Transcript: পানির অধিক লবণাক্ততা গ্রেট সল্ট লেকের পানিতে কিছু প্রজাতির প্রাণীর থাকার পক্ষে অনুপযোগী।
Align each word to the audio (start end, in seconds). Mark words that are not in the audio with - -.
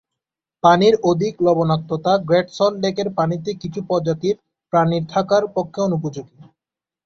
পানির 0.63 0.95
অধিক 1.03 1.33
লবণাক্ততা 1.45 2.13
গ্রেট 2.27 2.47
সল্ট 2.51 2.75
লেকের 2.83 3.09
পানিতে 3.17 3.49
কিছু 3.61 3.79
প্রজাতির 3.89 4.35
প্রাণীর 4.73 5.03
থাকার 5.09 5.43
পক্ষে 5.55 5.79
অনুপযোগী। 5.81 6.35